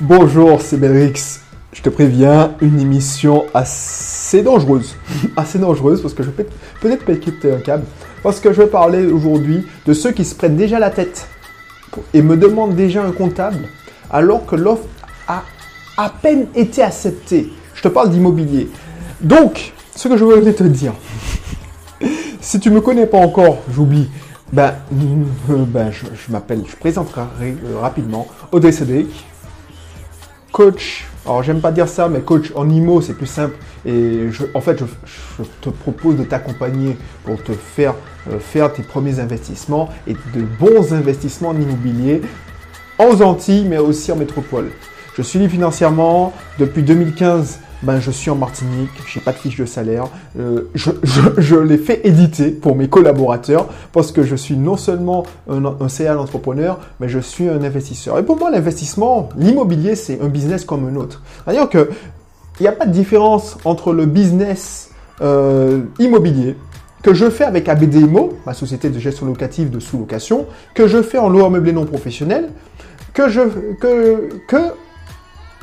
[0.00, 1.40] Bonjour, c'est Belrix.
[1.72, 4.96] Je te préviens, une émission assez dangereuse.
[5.36, 6.46] assez dangereuse parce que je vais
[6.80, 7.84] peut-être péter un câble.
[8.22, 11.28] Parce que je vais parler aujourd'hui de ceux qui se prennent déjà la tête
[12.14, 13.68] et me demandent déjà un comptable
[14.10, 14.88] alors que l'offre
[15.28, 15.44] a
[15.96, 17.52] à peine été acceptée.
[17.74, 18.70] Je te parle d'immobilier.
[19.20, 20.94] Donc, ce que je voulais te dire,
[22.40, 24.08] si tu ne me connais pas encore, j'oublie,
[24.52, 27.22] ben, ben je, m'appelle, je présenterai
[27.80, 29.08] rapidement Audrey Cédric,
[30.52, 31.06] coach.
[31.24, 33.56] Alors, j'aime pas dire ça, mais coach en IMO, c'est plus simple.
[33.84, 37.94] Et en fait, je, te propose de t'accompagner pour te faire
[38.30, 42.22] euh, faire tes premiers investissements et de bons investissements en immobilier
[42.98, 44.70] en Antilles, mais aussi en métropole.
[45.16, 49.38] Je suis libre financièrement depuis 2015 ben, je suis en Martinique, je n'ai pas de
[49.38, 50.04] fiche de salaire.
[50.38, 50.90] Euh, je,
[51.38, 55.88] je, l'ai fait éditer pour mes collaborateurs parce que je suis non seulement un, un
[55.88, 58.18] CA entrepreneur, mais je suis un investisseur.
[58.18, 61.22] Et pour moi, l'investissement, l'immobilier, c'est un business comme un autre.
[61.44, 61.86] C'est-à-dire qu'il
[62.60, 66.56] n'y a pas de différence entre le business euh, immobilier
[67.02, 71.18] que je fais avec ABDIMO, ma société de gestion locative de sous-location, que je fais
[71.18, 72.50] en loi meublé non professionnel,
[73.12, 73.40] que, je,
[73.80, 74.74] que, que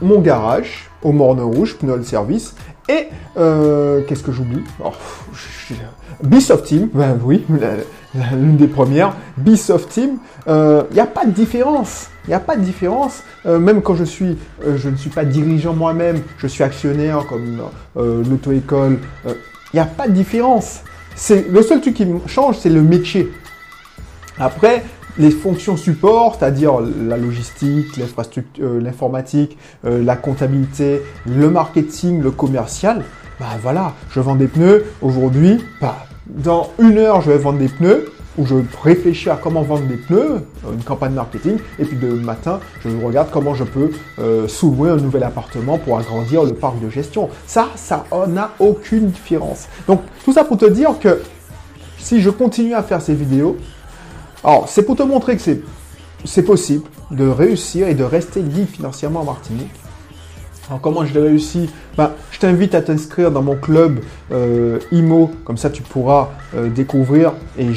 [0.01, 2.55] mon garage, au Morne Rouge, Pnol Service.
[2.87, 4.63] Et euh, qu'est-ce que j'oublie?
[4.83, 4.91] Oh,
[6.23, 7.45] Bisoft Team, ben oui,
[8.33, 9.15] l'une des premières.
[9.37, 12.09] Bisoft Team, il euh, n'y a pas de différence.
[12.25, 13.23] Il n'y a pas de différence.
[13.45, 17.61] Euh, même quand je suis, je ne suis pas dirigeant moi-même, je suis actionnaire comme
[17.95, 18.99] l'auto-école.
[19.25, 20.81] Il n'y a pas de différence.
[21.15, 23.31] C'est le seul truc qui change, c'est le métier.
[24.39, 24.83] Après,
[25.17, 33.03] les fonctions support, c'est-à-dire la logistique, euh, l'informatique, euh, la comptabilité, le marketing, le commercial,
[33.39, 34.85] bah voilà, je vends des pneus.
[35.01, 39.61] Aujourd'hui, bah, dans une heure, je vais vendre des pneus où je réfléchis à comment
[39.61, 43.63] vendre des pneus, euh, une campagne marketing, et puis de matin, je regarde comment je
[43.63, 47.29] peux euh, un nouvel appartement pour agrandir le parc de gestion.
[47.45, 49.67] Ça, ça n'a aucune différence.
[49.87, 51.21] Donc, tout ça pour te dire que
[51.97, 53.57] si je continue à faire ces vidéos,
[54.43, 55.41] alors, c'est pour te montrer que
[56.23, 59.71] c'est possible de réussir et de rester libre financièrement en Martinique.
[60.69, 61.69] Alors, comment je l'ai réussi?
[61.97, 63.99] Ben, Je t'invite à t'inscrire dans mon club
[64.31, 67.33] euh, IMO, comme ça tu pourras euh, découvrir.
[67.57, 67.67] Et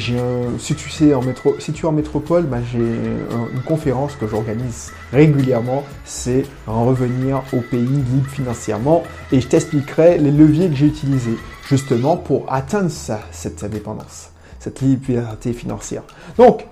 [0.59, 4.27] si, tu sais, en métro, si tu es en métropole, ben, j'ai une conférence que
[4.27, 5.83] j'organise régulièrement.
[6.05, 9.03] C'est en revenir au pays libre financièrement.
[9.33, 11.37] Et je t'expliquerai les leviers que j'ai utilisés
[11.67, 14.32] justement pour atteindre ça, cette indépendance
[14.63, 16.03] cette liberté financière.
[16.37, 16.65] Donc,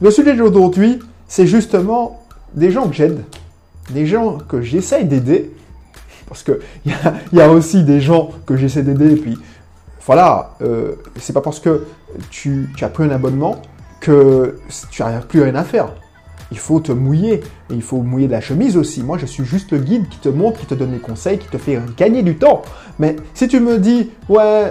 [0.00, 0.98] le sujet d'aujourd'hui,
[1.28, 2.22] c'est justement
[2.54, 3.22] des gens que j'aide,
[3.90, 5.52] des gens que j'essaye d'aider,
[6.28, 6.90] parce qu'il y,
[7.36, 9.38] y, a aussi des gens que j'essaie d'aider, et puis
[10.06, 11.84] voilà, euh, c'est pas parce que
[12.30, 13.62] tu, as pris un abonnement
[14.00, 14.58] que
[14.90, 15.88] tu n'as plus rien à faire.
[16.52, 19.02] Il faut te mouiller, il faut mouiller de la chemise aussi.
[19.02, 21.48] Moi, je suis juste le guide qui te montre, qui te donne des conseils, qui
[21.48, 22.62] te fait gagner du temps.
[23.00, 24.70] Mais si tu me dis, ouais,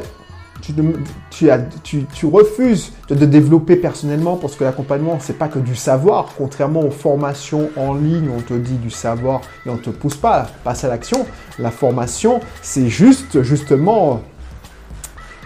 [1.30, 6.30] tu, refuses de te développer personnellement parce que l'accompagnement, c'est pas que du savoir.
[6.38, 10.36] Contrairement aux formations en ligne, on te dit du savoir et on te pousse pas
[10.36, 11.26] à passer à l'action.
[11.60, 14.22] La formation, c'est juste, justement,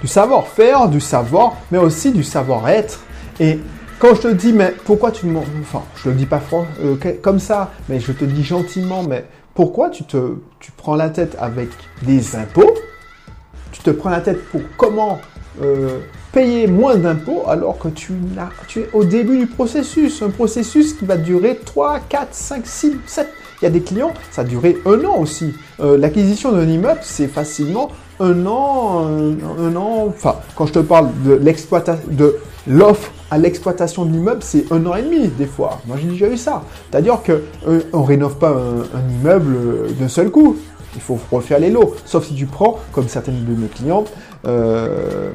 [0.02, 3.02] du savoir-faire, du savoir, mais aussi du savoir-être.
[3.40, 3.60] Et
[4.00, 5.40] quand je te dis, mais pourquoi tu me...
[5.62, 6.42] Enfin, je le dis pas
[6.82, 11.10] euh, comme ça, mais je te dis gentiment, mais pourquoi tu te tu prends la
[11.10, 11.70] tête avec
[12.04, 12.74] des impôts
[13.80, 15.20] tu te prends la tête pour comment
[15.62, 16.00] euh,
[16.34, 18.12] payer moins d'impôts alors que tu,
[18.68, 20.22] tu es au début du processus.
[20.22, 23.28] Un processus qui va durer 3, 4, 5, 6, 7.
[23.62, 25.54] Il y a des clients, ça a duré un an aussi.
[25.80, 30.06] Euh, l'acquisition d'un immeuble, c'est facilement un an, un, an.
[30.08, 34.86] Enfin, quand je te parle de l'exploitation, de l'offre à l'exploitation de l'immeuble, c'est un
[34.86, 35.80] an et demi des fois.
[35.88, 36.64] Moi, j'ai déjà eu ça.
[36.90, 40.58] C'est-à-dire qu'on euh, ne rénove pas un immeuble d'un seul coup.
[40.96, 41.96] Il faut refaire les lots.
[42.06, 44.12] Sauf si tu prends, comme certaines de mes clientes,
[44.46, 45.32] euh,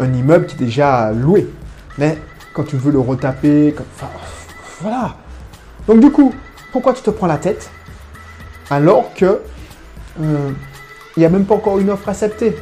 [0.00, 1.48] un immeuble qui est déjà loué.
[1.98, 2.18] Mais
[2.54, 3.74] quand tu veux le retaper,
[4.80, 5.16] voilà.
[5.86, 6.32] Donc du coup,
[6.72, 7.70] pourquoi tu te prends la tête
[8.68, 9.40] alors que
[10.20, 10.50] euh,
[11.16, 12.56] il n'y a même pas encore une offre acceptée?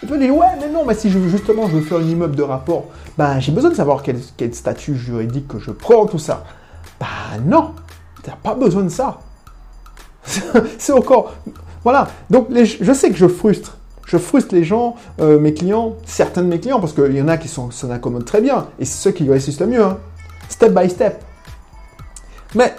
[0.00, 2.36] Tu vas dire, ouais, mais non, mais si je, justement je veux faire un immeuble
[2.36, 2.86] de rapport,
[3.16, 6.44] ben j'ai besoin de savoir quel, statut juridique que je prends, tout ça.
[7.00, 7.06] Bah
[7.44, 7.74] non,
[8.22, 9.18] tu n'as pas besoin de ça.
[10.78, 11.34] c'est encore.
[11.88, 12.08] Voilà.
[12.28, 13.78] Donc, je sais que je frustre.
[14.06, 17.28] Je frustre les gens, euh, mes clients, certains de mes clients, parce qu'il y en
[17.28, 18.66] a qui s'en accommodent très bien.
[18.78, 19.82] Et c'est ceux qui réussissent le mieux.
[19.82, 19.96] Hein.
[20.50, 21.24] Step by step.
[22.54, 22.74] Mais,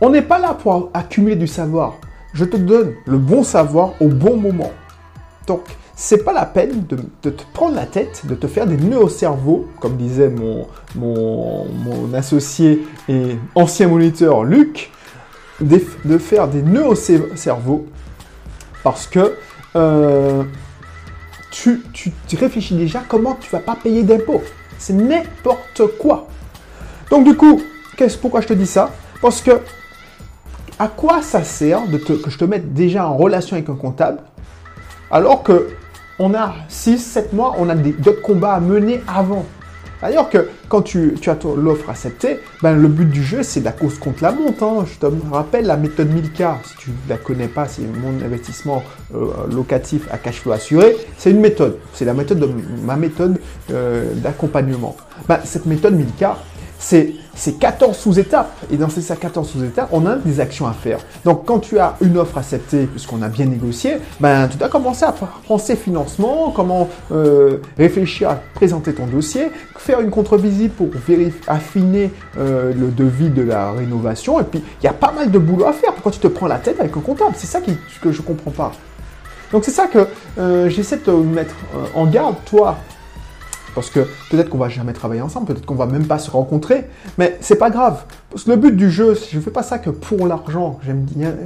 [0.00, 1.94] on n'est pas là pour accumuler du savoir.
[2.32, 4.70] Je te donne le bon savoir au bon moment.
[5.48, 5.62] Donc,
[5.96, 9.08] c'est pas la peine de, te prendre la tête, de te faire des nœuds au
[9.08, 14.92] cerveau, comme disait mon, mon, mon associé et ancien moniteur Luc,
[15.60, 17.86] de faire des nœuds au cerveau
[18.82, 19.34] parce que
[19.76, 20.42] euh,
[21.50, 24.42] tu, tu, réfléchis déjà comment tu vas pas payer d'impôts.
[24.78, 26.26] C'est n'importe quoi.
[27.10, 27.62] Donc du coup,
[28.20, 28.90] pourquoi je te dis ça?
[29.22, 29.60] Parce que
[30.78, 34.18] à quoi ça sert que je te mette déjà en relation avec un comptable
[35.10, 35.68] alors que
[36.18, 39.44] on a 6, 7 mois, on a d'autres combats à mener avant?
[40.00, 43.98] D'ailleurs que quand tu, as l'offre acceptée, ben, le but du jeu, c'est la cause
[43.98, 44.62] contre la monte.
[44.62, 44.84] Hein.
[44.86, 46.56] Je te rappelle la méthode 1000K.
[46.64, 48.82] Si tu ne la connais pas, c'est mon investissement
[49.14, 50.96] euh, locatif à cash flow assuré.
[51.16, 51.78] C'est une méthode.
[51.92, 52.48] C'est la méthode de
[52.84, 53.38] ma méthode
[53.70, 54.96] euh, d'accompagnement.
[55.28, 56.34] Ben, cette méthode 1000K,
[56.84, 58.52] c'est 14 sous-étapes.
[58.70, 60.98] Et dans ces 14 sous-étapes, on a des actions à faire.
[61.24, 65.04] Donc, quand tu as une offre acceptée, puisqu'on a bien négocié, ben, tu dois commencer
[65.04, 65.14] à
[65.48, 70.88] penser financement, comment euh, réfléchir à présenter ton dossier, faire une contre-visite pour
[71.48, 74.38] affiner euh, le devis de la rénovation.
[74.40, 75.92] Et puis, il y a pas mal de boulot à faire.
[75.94, 77.34] Pourquoi tu te prends la tête avec un comptable?
[77.36, 78.72] C'est ça que je comprends pas.
[79.52, 80.06] Donc, c'est ça que
[80.38, 81.54] euh, j'essaie de te mettre
[81.94, 82.76] en garde, toi,
[83.74, 84.00] parce que
[84.30, 86.86] peut-être qu'on va jamais travailler ensemble, peut-être qu'on va même pas se rencontrer,
[87.18, 88.04] mais c'est pas grave.
[88.30, 90.78] Parce que le but du jeu, je fais pas ça que pour l'argent.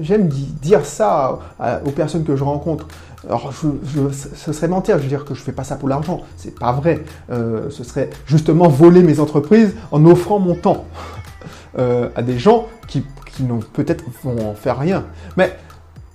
[0.00, 1.38] J'aime dire ça
[1.84, 2.86] aux personnes que je rencontre.
[3.28, 6.22] Alors, ce serait mentir de dire que je fais pas ça pour l'argent.
[6.36, 7.04] C'est pas vrai.
[7.30, 10.84] Euh, ce serait justement voler mes entreprises en offrant mon temps
[11.78, 13.04] euh, à des gens qui,
[13.34, 15.04] qui peut-être vont en faire rien.
[15.36, 15.56] Mais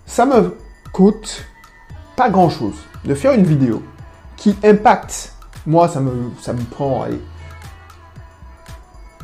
[0.06, 0.56] ça me
[0.92, 1.46] coûte
[2.16, 2.76] pas grand chose
[3.06, 3.84] de faire une vidéo
[4.38, 5.34] qui impacte
[5.66, 7.06] moi, ça me, prend,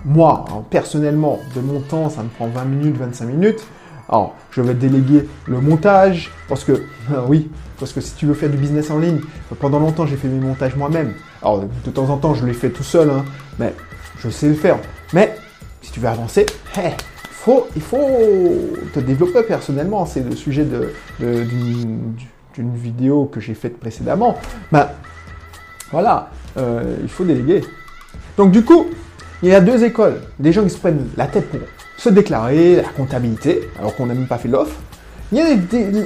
[0.06, 3.66] moi, hein, personnellement, de mon temps, ça me prend 20 minutes, 25 minutes.
[4.08, 6.84] Alors, je vais déléguer le montage, parce que,
[7.28, 7.50] oui,
[7.80, 9.20] parce que si tu veux faire du business en ligne,
[9.60, 11.14] pendant longtemps, j'ai fait mes montages moi-même.
[11.42, 13.26] Alors, de temps en temps, je les fais tout seul, hein,
[13.60, 13.74] mais
[14.20, 14.78] je sais le faire.
[15.14, 15.36] Mais,
[15.82, 16.46] si tu veux avancer,
[17.40, 17.98] faut, il faut
[18.94, 20.06] te développer personnellement.
[20.06, 22.14] C'est le sujet d'une
[22.58, 24.38] de, vidéo que j'ai faite précédemment.
[24.72, 24.90] Ben,
[25.92, 27.62] voilà, euh, il faut déléguer.
[28.38, 28.88] Donc du coup,
[29.42, 30.22] il y a deux écoles.
[30.40, 31.60] Des gens qui se prennent la tête pour
[31.98, 34.76] se déclarer, la comptabilité, alors qu'on n'a même pas fait l'offre.
[35.32, 35.46] Il y a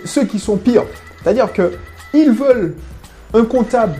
[0.05, 0.85] ceux qui sont pires.
[1.21, 2.75] C'est-à-dire qu'ils veulent
[3.33, 3.95] un comptable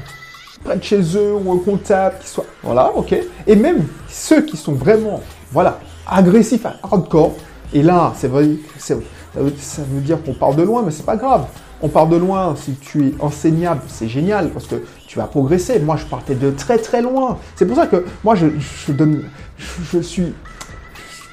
[0.63, 2.45] près de chez eux ou un comptable qui soit...
[2.61, 3.15] Voilà, ok.
[3.47, 5.21] Et même ceux qui sont vraiment,
[5.51, 7.35] voilà, agressifs, hardcore.
[7.73, 11.45] Et là, c'est vrai, ça veut dire qu'on part de loin, mais c'est pas grave
[11.83, 12.55] on part de loin.
[12.55, 14.75] Si tu es enseignable, c'est génial parce que
[15.13, 15.79] tu vas progresser.
[15.79, 17.37] Moi, je partais de très très loin.
[17.55, 19.25] C'est pour ça que moi, je, donne,
[19.59, 20.33] je, suis,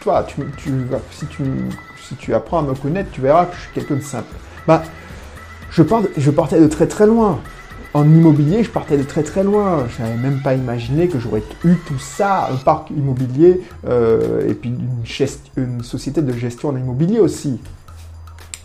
[0.03, 0.43] toi, tu,
[1.13, 1.43] si tu,
[2.07, 4.35] si tu apprends à me connaître, tu verras que je suis quelqu'un de simple.
[4.67, 4.83] Bah,
[5.71, 5.83] je,
[6.19, 7.41] je partais de très très loin.
[7.95, 9.87] En immobilier, je partais de très très loin.
[9.89, 14.53] Je n'avais même pas imaginé que j'aurais eu tout ça, un parc immobilier euh, et
[14.53, 14.75] puis
[15.57, 17.59] une, société de gestion en immobilier aussi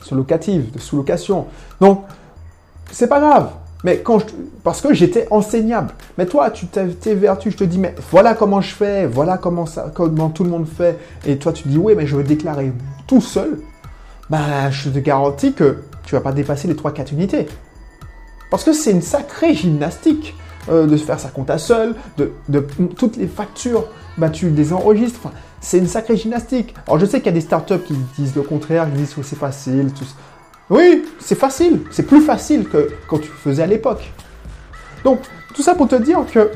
[0.01, 1.47] sur locative, de sous-location.
[1.79, 2.03] Donc,
[2.91, 3.51] c'est pas grave.
[3.83, 4.01] Mais
[4.63, 5.93] parce que j'étais enseignable.
[6.17, 9.65] Mais toi, tu t'es vertu, je te dis, mais voilà comment je fais, voilà comment,
[10.29, 10.97] tout le monde fait.
[11.25, 12.71] Et toi, tu dis, oui, mais je vais déclarer
[13.05, 13.59] tout seul.
[14.29, 17.47] Ben, je te garantis que tu vas pas dépasser les 3-4 unités.
[18.49, 20.35] Parce que c'est une sacrée gymnastique
[20.69, 23.85] euh, de faire sa compta seul, de, de, toutes les factures,
[24.17, 25.29] ben, tu les enregistres.
[25.61, 26.73] C'est une sacrée gymnastique.
[26.87, 29.21] Alors je sais qu'il y a des startups qui disent le contraire, qui disent que
[29.21, 29.91] c'est facile.
[30.69, 31.81] Oui, c'est facile.
[31.91, 34.11] C'est plus facile que quand tu faisais à l'époque.
[35.03, 35.19] Donc,
[35.53, 36.51] tout ça pour te dire que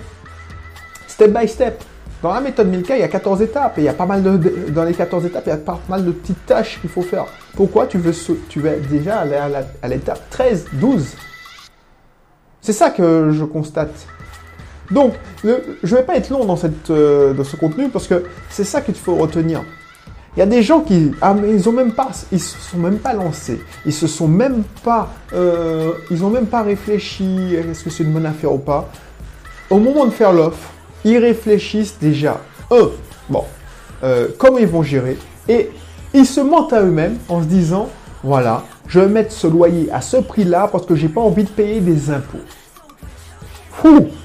[1.07, 1.83] step by step,
[2.21, 3.77] dans la méthode 1000K, il y a 14 étapes.
[3.77, 5.79] Et il y a pas mal de, dans les 14 étapes, il y a pas
[5.87, 7.25] mal de petites tâches qu'il faut faire.
[7.55, 8.13] Pourquoi tu veux,
[8.49, 9.35] tu veux déjà aller
[9.81, 11.15] à l'étape 13, 12
[12.61, 14.07] C'est ça que je constate.
[14.91, 15.13] Donc,
[15.43, 15.49] je
[15.83, 16.47] ne vais pas être long
[16.89, 19.63] euh, dans ce contenu parce que c'est ça qu'il faut retenir.
[20.35, 22.99] Il y a des gens qui, ah, ils ont même pas, ils se sont même
[22.99, 27.89] pas lancés, ils se sont même pas, euh, ils ont même pas réfléchi, est-ce que
[27.89, 28.89] c'est une bonne affaire ou pas.
[29.69, 30.69] Au moment de faire l'offre,
[31.03, 32.39] ils réfléchissent déjà,
[32.71, 32.91] eux,
[33.27, 33.43] bon,
[34.03, 35.17] euh, comment ils vont gérer,
[35.47, 35.71] et
[36.13, 37.89] ils se mentent à eux-mêmes en se disant,
[38.23, 41.49] voilà, je vais mettre ce loyer à ce prix-là parce que j'ai pas envie de
[41.49, 42.39] payer des impôts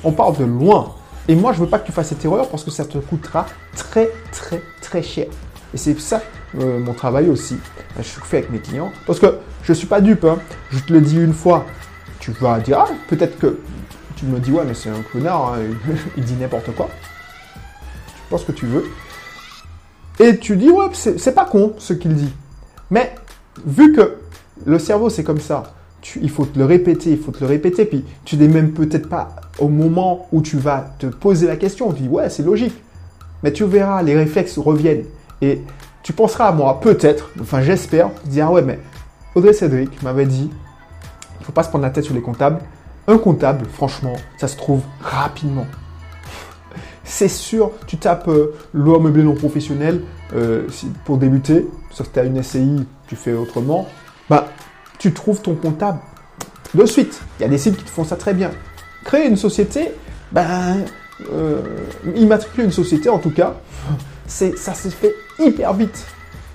[0.03, 0.95] on parle de loin.
[1.29, 3.47] Et moi, je veux pas que tu fasses cette erreur parce que ça te coûtera
[3.75, 5.27] très, très, très cher.
[5.75, 6.23] Et c'est ça
[6.59, 7.59] euh, mon travail aussi.
[7.99, 8.93] Je fais avec mes clients.
[9.07, 10.25] Parce que je ne suis pas dupe.
[10.25, 10.39] Hein.
[10.71, 11.67] Je te le dis une fois.
[12.21, 13.59] Tu vas dire, ah, peut-être que
[14.17, 15.55] tu me dis, ouais, mais c'est un connard.
[15.55, 15.75] Hein,
[16.17, 16.89] il dit n'importe quoi.
[18.07, 18.85] Tu penses que tu veux.
[20.21, 22.33] Et tu dis, ouais, c'est pas con ce qu'il dit.
[22.91, 23.15] Mais
[23.67, 24.17] vu que
[24.65, 25.75] le cerveau, c'est comme ça
[26.21, 29.09] il faut te le répéter, il faut te le répéter, puis tu n'es même peut-être
[29.09, 32.75] pas au moment où tu vas te poser la question, tu dis ouais c'est logique,
[33.43, 35.05] mais tu verras, les réflexes reviennent.
[35.45, 35.61] Et
[36.03, 38.79] tu penseras à moi, peut-être, enfin j'espère, dire ouais mais
[39.35, 40.51] Audrey Cédric m'avait dit,
[41.41, 42.61] il faut pas se prendre la tête sur les comptables.
[43.07, 45.67] Un comptable, franchement, ça se trouve rapidement.
[47.05, 50.01] C'est sûr, tu tapes euh, loi meublé non professionnel
[50.35, 50.67] euh,
[51.05, 53.87] pour débuter, sauf que tu as une SCI, tu fais autrement,
[54.31, 54.49] bah,
[54.99, 55.99] tu trouves ton comptable
[56.83, 57.21] de suite.
[57.39, 58.51] Il y a des sites qui te font ça très bien.
[59.05, 59.93] Créer une société,
[60.33, 60.79] ben,
[61.33, 61.61] euh,
[62.17, 63.55] immatriculer une société en tout cas,
[64.27, 66.07] ça se fait hyper vite.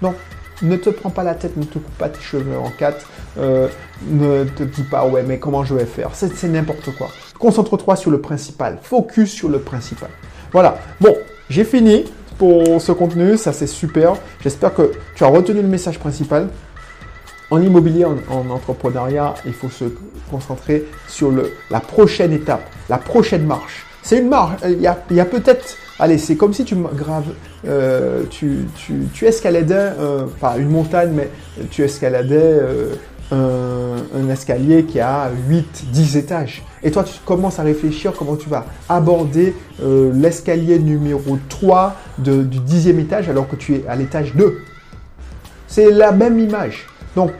[0.02, 0.16] Donc,
[0.62, 3.06] ne te prends pas la tête, ne te coupe pas tes cheveux en quatre,
[3.38, 3.68] euh,
[4.08, 7.10] ne te dis pas ouais mais comment je vais faire, c'est, n'importe quoi.
[7.38, 10.10] Concentre-toi sur le principal, focus sur le principal.
[10.52, 11.16] Voilà, bon,
[11.50, 12.06] j'ai fini
[12.38, 14.16] pour ce contenu, ça c'est super.
[14.42, 16.50] J'espère que tu as retenu le message principal.
[17.52, 19.86] En immobilier, en, entrepreneuriat, il faut se
[20.30, 23.86] concentrer sur le, la prochaine étape, la prochaine marche.
[24.04, 24.62] C'est une marche.
[24.66, 27.34] Il y a peut-être, allez, c'est comme si tu graves,
[27.68, 29.92] euh, tu, tu, tu, escaladais,
[30.40, 31.30] pas une montagne, mais
[31.70, 32.60] tu escaladais
[33.32, 36.64] euh, un, un, escalier qui a 8, 10 étages.
[36.82, 42.44] Et toi, tu commences à réfléchir comment tu vas aborder euh, l'escalier numéro 3 de,
[42.44, 44.60] du dixième étage alors que tu es à l'étage 2.
[45.68, 46.88] C'est la même image.
[47.16, 47.32] Donc,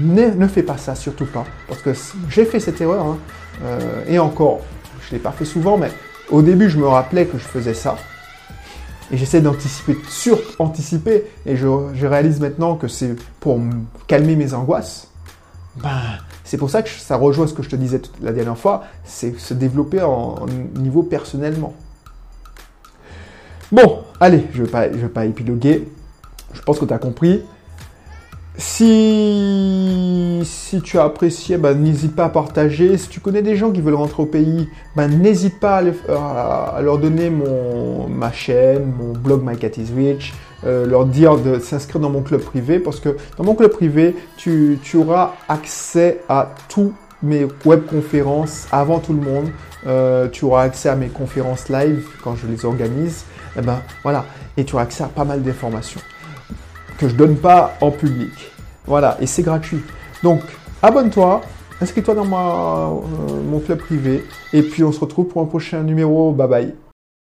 [0.00, 1.44] ne, ne, fais pas ça, surtout pas.
[1.68, 1.90] Parce que
[2.28, 3.06] j'ai fait cette erreur.
[3.06, 3.18] Hein,
[3.64, 4.62] euh, et encore,
[5.02, 5.90] je ne l'ai pas fait souvent, mais
[6.30, 7.96] au début, je me rappelais que je faisais ça.
[9.10, 11.24] Et j'essaie d'anticiper, sur-anticiper.
[11.46, 11.66] Et je,
[12.06, 13.60] réalise maintenant que c'est pour
[14.06, 15.08] calmer mes angoisses.
[15.76, 16.00] Ben,
[16.44, 19.38] c'est pour ça que ça rejoint ce que je te disais la dernière fois, c'est
[19.38, 21.74] se développer en, niveau personnellement.
[23.72, 25.88] Bon, allez, je ne vais, vais pas épiloguer.
[26.52, 27.42] Je pense que tu as compris.
[28.56, 32.96] Si, si tu as apprécié, ben, n'hésite pas à partager.
[32.98, 36.80] Si tu connais des gens qui veulent rentrer au pays, ben, n'hésite pas à, à,
[36.80, 39.70] leur donner mon, ma chaîne, mon blog My Cat
[40.64, 44.14] euh, leur dire de s'inscrire dans mon club privé parce que dans mon club privé,
[44.36, 49.50] tu, tu auras accès à tous mes webconférences avant tout le monde.
[49.86, 53.24] Euh, tu auras accès à mes conférences live quand je les organise.
[53.58, 54.24] Et ben voilà,
[54.56, 56.00] et tu auras accès à pas mal d'informations
[57.04, 58.32] que je donne pas en public.
[58.86, 59.82] Voilà, et c'est gratuit.
[60.22, 60.40] Donc,
[60.82, 61.42] abonne-toi,
[61.80, 65.82] inscris-toi dans ma, euh, mon club privé, et puis on se retrouve pour un prochain
[65.82, 66.32] numéro.
[66.32, 66.83] Bye bye.